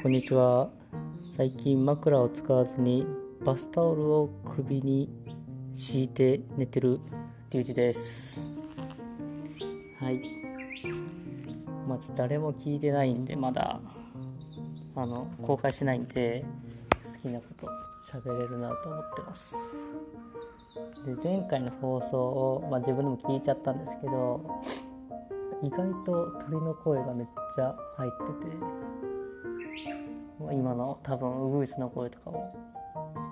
[0.00, 0.70] こんにちは。
[1.36, 3.04] 最近枕を使わずに
[3.44, 5.10] バスタオルを首に
[5.74, 7.00] 敷いて寝てる
[7.50, 8.40] リュウジです。
[9.98, 10.20] はい。
[11.88, 13.80] まず誰も聞いてないんでまだ
[14.94, 16.44] あの公開しないんで
[17.22, 17.66] 好きなこと
[18.16, 19.56] 喋れるなと思ってます。
[21.06, 24.62] で前回の放送を、まあ、自分でも聞いちゃったんですけど
[25.60, 27.26] 意外と鳥の声がめっ
[27.56, 29.17] ちゃ入ってて
[30.40, 32.54] 今の多分ウグイスの声とかも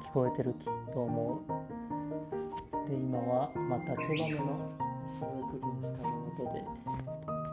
[0.05, 0.55] 聞こえてる
[0.92, 2.88] と思う。
[2.88, 4.70] で今はまたツバメの
[5.06, 6.64] 巣作りをしたの音で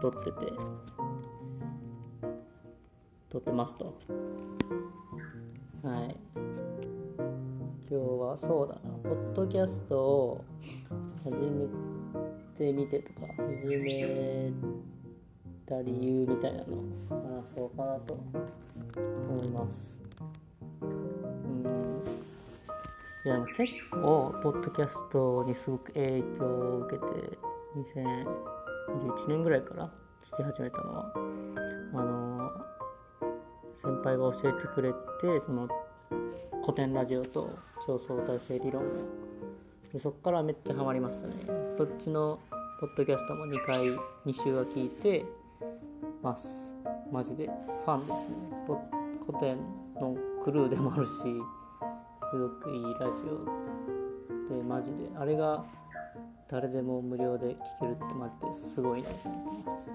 [0.02, 0.52] 撮ってて
[3.30, 3.86] 撮ってますと。
[5.84, 6.16] はい。
[7.90, 8.82] 今日はそうだな。
[9.04, 10.46] ポッドキャストを
[11.24, 11.68] 始め
[12.56, 14.52] てみてとか始め
[15.66, 18.18] た理由みたいなのを話そうかなと
[19.00, 20.00] 思います。
[20.82, 22.04] うん。
[23.26, 27.08] いや結構ポッドキャストにすごく影響を受けて
[27.76, 29.90] 2021年ぐらいから
[30.34, 32.52] 聞き始めたのはあの
[33.74, 35.68] 先輩が教えてくれてその
[36.62, 38.84] 古典ラジオと超相対性理論
[39.94, 41.36] でそっからめっちゃハマりましたね。
[41.78, 42.40] どっちの
[42.80, 43.80] ポッドキャストも2回
[44.26, 45.24] 2週は聞いて
[46.22, 46.48] ます。
[47.12, 47.46] マジで。
[47.86, 48.36] ファンですね。
[49.34, 49.58] 古典
[50.00, 53.18] のクルーでもあるしすごくいいラジ
[54.52, 55.10] オでマジで。
[55.18, 55.66] あれが
[56.48, 59.86] 誰でも無料で聴けるってマジですごいなと思ってます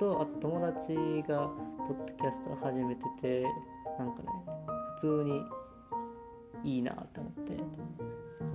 [0.00, 0.94] とあと友達
[1.28, 1.50] が
[1.86, 3.42] ポッドキャストを始めてて
[3.98, 4.28] なんかね
[4.96, 5.42] 普通に
[6.76, 7.62] いいなって思って。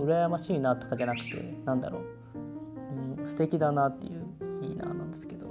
[0.00, 4.24] 羨ましいなとかじゃなくてなんだろう、うん、素敵だなっていう
[4.62, 5.46] いいななんですけど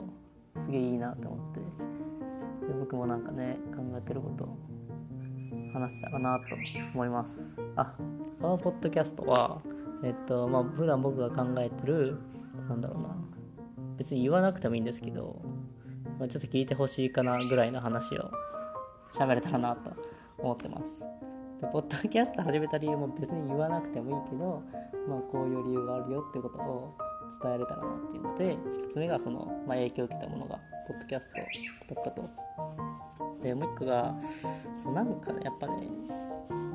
[0.66, 1.62] すげえいいなと思って。
[2.80, 3.58] 僕もなんかね
[4.02, 4.58] 考えてること
[5.74, 6.56] 話したらなと
[6.94, 7.56] 思います。
[7.75, 7.94] あ
[8.42, 9.62] このポッドキャストは
[10.03, 12.18] えっとまあ普段僕が考えてる
[12.68, 13.16] なんだろうな
[13.98, 15.42] 別に言わなくてもいいんですけど、
[16.20, 18.31] まあ、ちょっと聞いてほしいかなぐらいの話を
[19.14, 19.92] 喋れたらなと
[20.40, 21.06] 思ってます。
[21.62, 24.64] でポッドキャスト始めた理由も別に言わなくてもいいけど、
[25.08, 26.98] まあ、こういう理由があるよってことを
[27.42, 31.30] 伝えれたらなっていうので1つ目がその、まあ、影響を受けたものがポッドキャス
[31.88, 32.50] トだったと。
[33.41, 34.16] でもう一個が
[34.81, 35.88] そうなんかやっぱね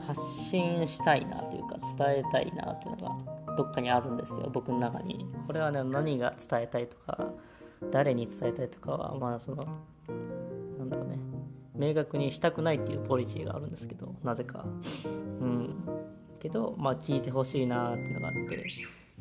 [0.06, 3.16] 発信したいなというか伝えたいなっていうの
[3.46, 5.26] がどっかにあるんですよ僕の中に。
[5.46, 7.32] これはね何が伝えたいとか
[7.90, 9.64] 誰に伝えたいとかはまあその
[10.78, 11.18] なんだろうね。
[11.74, 14.64] 明確にしたくないっていうポリシーがあるんですけどなぜか。
[15.40, 15.74] うん。
[16.38, 18.64] けどまあ聞いてほしいなっていうのがあって。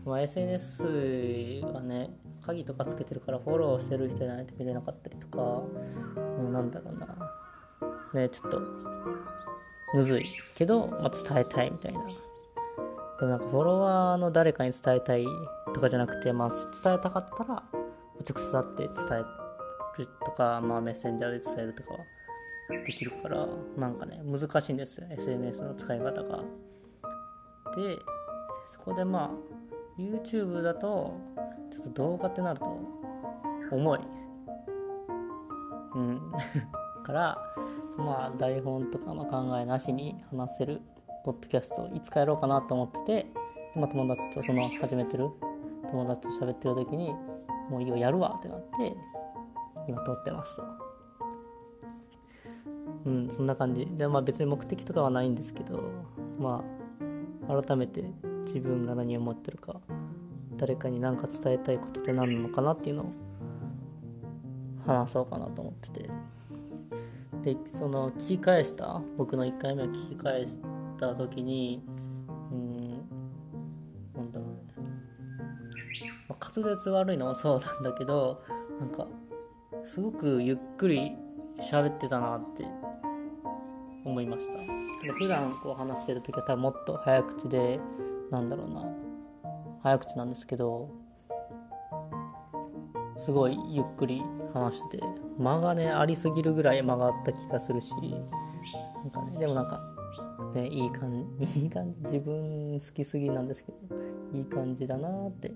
[0.06, 2.12] まあ、SNS はね
[2.44, 5.64] 鍵とかつけてるからフォローしてる人じゃないと見れなかったりとか
[6.56, 8.22] なんだろうな。
[8.22, 8.62] ねちょっと
[9.94, 12.00] むずいけど、まあ、伝えたいみたいな。
[13.20, 15.26] でもなんかフォロワーの誰かに伝えたい
[15.74, 17.64] とかじゃなくて、まあ、伝えたかったら
[18.28, 22.00] 直接会って伝えるとか、まあ、メッセンジャーで伝えるとかは
[22.86, 26.44] できるからなんかね難しいんですよ SNS の使い方が。
[27.76, 27.98] で
[28.68, 29.32] そこでま
[29.98, 31.14] あ YouTube だと
[31.72, 32.80] ちょっと動画ってなると
[33.72, 34.00] 重い。
[35.96, 36.32] うん。
[37.06, 37.38] から
[37.98, 40.82] まあ台本とかの考えなしに話せる
[41.24, 43.28] ポッドキャストいつかやろうかなと思ってて
[43.74, 45.30] で、まあ、友達とその始めてる
[45.90, 47.14] 友達と喋ってる時に
[47.70, 48.96] もういいよやるわってなって
[49.88, 50.60] 今撮ってます。
[53.06, 53.30] うん。
[53.30, 53.86] そんな感じ。
[53.86, 55.84] でまあ別に目的とかはないんですけど
[56.40, 56.64] ま
[57.48, 58.04] あ改めて
[58.46, 59.80] 自分が何を思ってるか
[60.58, 63.06] 誰かに何か伝えたいことって何なのかなっていうのを
[64.86, 66.10] 話そうかなと思ってて。
[67.44, 69.02] でその聞き返した？
[69.18, 70.58] 僕の1回目を聞き返し
[70.98, 71.84] た時に
[72.52, 72.90] うん
[74.16, 74.92] なんだろうね、
[76.28, 78.42] まあ、滑舌悪いのはそうなんだけど
[78.80, 79.06] なんか
[79.84, 81.12] すごくゆっくり
[81.60, 82.66] 喋ってたなって
[84.04, 84.54] 思いました。
[85.14, 87.80] 普段こう話してる時は多分もっと早口で
[88.32, 88.84] なんだろうな。
[89.84, 90.90] 早口なんですけど
[93.18, 94.22] すごいゆっくり
[94.54, 95.04] 話してて
[95.38, 99.82] 間がねありすぎるぐらい間があった気がするしなんかねでもなんか
[100.54, 103.78] ねいい感じ いい感じ自分好きすぎなんですけど
[104.38, 105.54] いい感じだなって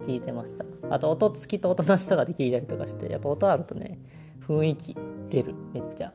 [0.00, 0.64] 聞いてました。
[0.90, 3.98] あと音付きと音なしとかで聞いたりとかしてやっぱ音あるとね
[4.46, 4.96] 雰囲気
[5.28, 6.12] 出るめっちゃ。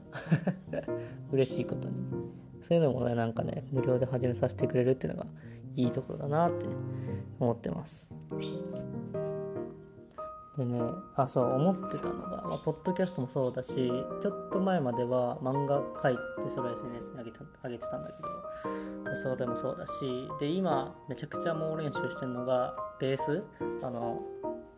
[1.31, 1.95] 嬉しいことに。
[2.62, 5.27] そういうのもねなんかね無料で始めさせてくれるっていうのが
[5.75, 6.65] いいところだなって
[7.39, 8.09] 思ってます。
[10.57, 10.79] でね
[11.15, 13.73] あそう思ってたのが、まあ、ポッドキャストもそうだし
[14.21, 16.21] ちょっと前までは漫画描いて
[16.53, 18.21] それを SNS に上げた上げてたんだけ
[19.09, 19.94] どそれもそうだし
[20.39, 23.44] で今めちゃくちゃ猛練習してるのがベース
[23.81, 24.21] あの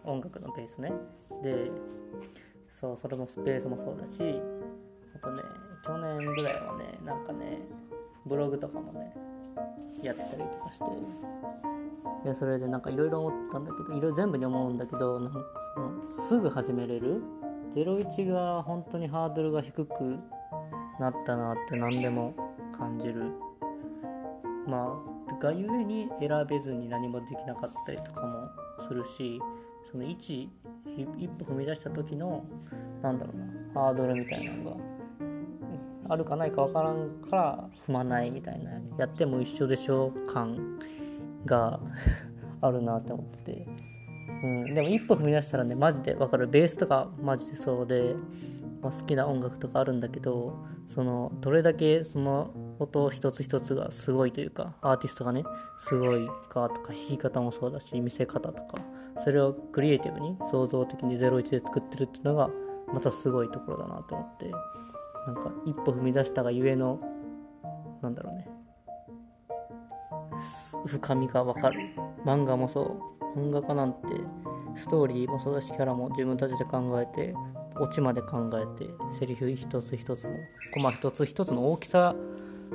[0.05, 0.93] 音楽のベースね。
[1.43, 1.71] で
[2.71, 4.41] そうそれもベースもそうだし
[5.15, 5.41] あとね
[5.85, 7.59] 去年ぐらいはねなんかね
[8.25, 9.13] ブログとかもね
[10.01, 10.85] やってたりとかして。
[12.25, 15.39] でそれでなんかいろいろ思ったんだけどいろ全部に思うんだけどなんか
[15.75, 17.21] そのすぐ始めれる
[17.73, 20.19] ？01が本当にハードルが低く
[20.99, 22.33] なったなって何でも
[22.75, 23.31] 感じる。
[24.67, 24.99] ま
[25.29, 28.49] あがゆえに選べずに何もできなかったりとかも
[28.87, 29.39] するし
[29.83, 30.49] その一
[30.97, 32.43] 一歩踏み出した時の
[33.03, 34.77] なんだろうなハードルみたいなのが
[36.09, 40.79] あるかないか分からんから踏まないみたいなやっても一緒でしょ感。
[41.45, 41.79] が
[42.61, 43.67] あるなって思ってて、
[44.43, 46.47] うん、でも一歩踏み出したらねマジで分かる。
[46.47, 48.15] ベースとかマジでそうで、
[48.81, 55.43] まあ、好きな音楽とかあるんだけどそのどれだけその音一つ一つがすごいというかアーティストがね
[55.79, 58.79] すごいかとか弾き方もそうだし見せ方とか
[59.23, 62.49] それをクリエイティブに創造的に01で作ってるっていうのが
[62.93, 64.51] またすごいところだなと思って。
[65.25, 66.99] なんか一歩踏み出したがゆえの
[68.01, 68.47] なんだろうね。
[70.85, 71.79] 深みがわかる。
[72.25, 72.81] 漫画もそ
[73.35, 73.39] う。
[73.39, 73.99] 漫画家なんて
[74.75, 77.33] ストーリーもそうだしキャラも自分たちで考えて
[77.79, 80.31] オチまで考えてセリフ一つ一つの
[80.73, 82.15] コマ一つ一つの大きさ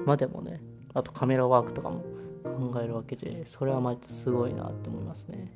[0.06, 0.60] までもね
[0.94, 2.04] あとカメラワークとかも
[2.44, 5.50] 考えるわけでそれはマジですごいなって思いますね。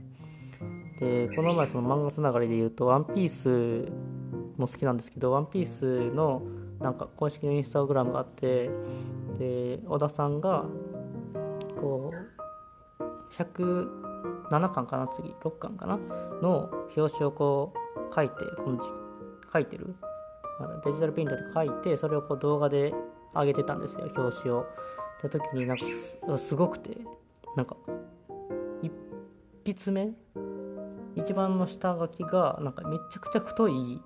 [0.99, 3.90] でこの前その漫画つながりで言うと「ワンピース
[4.56, 6.43] も好きなんですけど「ワンピースの
[6.81, 8.70] なんか公式のインスタグラムがあって
[9.38, 10.64] で小田さんが
[11.84, 12.14] こ
[12.98, 13.04] う
[13.34, 15.28] 107巻かな次。
[15.28, 15.98] 6巻かな
[16.40, 17.75] の表紙をこ
[18.10, 18.34] う書いて
[18.64, 18.81] この
[19.52, 19.94] 書いてる。
[20.84, 22.94] デジタルプリンターで書いてそれをこう動画で
[23.34, 24.62] 上げてたんですよ表紙を。
[25.19, 25.84] って時になんか
[26.38, 26.96] すごくて
[27.56, 27.76] なんか
[28.82, 28.92] 一
[29.64, 30.12] 筆目
[31.16, 34.00] 一番の下書きがなんかめちゃくちゃ太い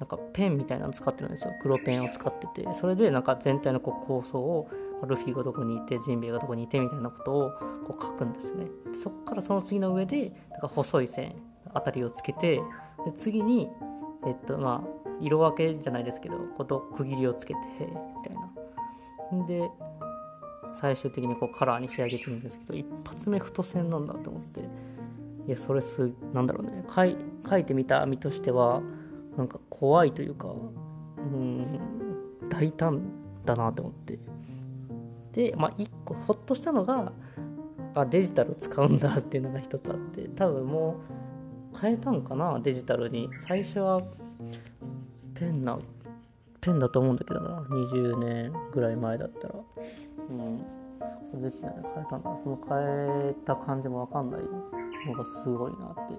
[0.00, 1.52] なんかペンみたいなの使ってるんですよ。
[1.60, 2.66] 黒ペンを使ってて。
[2.72, 4.66] それでなんか全体のこう構想を
[5.06, 7.50] ルフィがどこにいてジンベエがどこにいてみたいなことを
[7.84, 8.66] こう書くんですね。
[8.94, 11.34] そこからその次の上でなんか細い線
[11.74, 12.62] あたりをつけて
[13.04, 13.68] で次に
[14.26, 17.86] えっとまあ色分けじゃないですけどこと区切りをつけてみ
[18.24, 18.34] たい
[19.32, 19.46] な。
[19.46, 19.70] で
[20.72, 24.60] 最終的にこうカラーに仕上げてるんですけど一発目太線なんだと思って。
[25.46, 26.84] いやそれすなんだろうね。
[26.88, 28.82] 書いてみた身としては
[29.36, 30.48] なんか怖いというか
[31.18, 31.80] うん
[32.48, 33.00] 大胆
[33.44, 34.18] だなと思って。
[35.32, 37.12] でまあ一個ほっとしたのが
[37.94, 40.96] あデジタル使うんだっていうのが一つあって多分も
[41.72, 43.28] う変えたんかなデジタルに。
[43.46, 44.02] 最初は
[45.34, 45.78] ペンな
[46.60, 49.54] ペンだと思うんだけどな20年ぐらい前だったら。
[50.30, 50.80] うん
[51.34, 54.40] デジタルに変えたんだその変えた感じも分かんない
[55.06, 56.14] のがすごいなって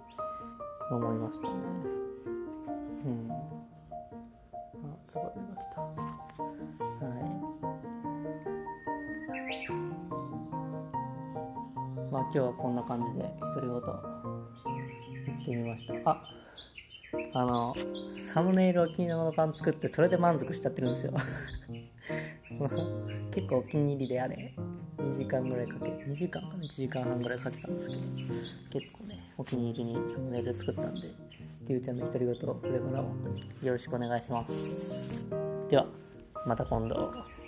[0.90, 2.01] 思いましたね。
[3.06, 3.32] うん。
[3.32, 3.36] あ
[5.08, 5.82] つば出が来た。
[5.82, 5.92] は
[7.18, 7.52] い。
[12.12, 13.24] まあ今日はこんな感じで
[13.56, 13.82] 独り言
[15.26, 15.94] 言ってみました。
[16.10, 16.24] あ
[17.34, 17.76] あの
[18.18, 21.14] サムネイルお気に入りのもの作ってそれで満足しちゃってるんですよ。
[23.32, 24.54] 結構お気に入りであれ
[24.98, 28.02] 2時間ぐらいかけ2時間かな？1時間半ぐらいかけたんですけど
[28.70, 31.10] 結構ねお気に入りにサムネイル作ったんで
[31.72, 33.16] ゆうちゃんの独り言これからも
[33.64, 35.30] よろしくお願いします。
[35.70, 35.86] では
[36.46, 37.41] また今度。